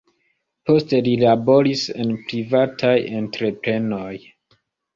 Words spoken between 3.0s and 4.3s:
entreprenoj.